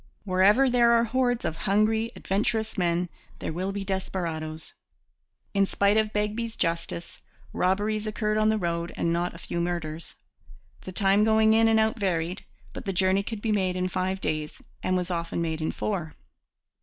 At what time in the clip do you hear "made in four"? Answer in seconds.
15.39-16.15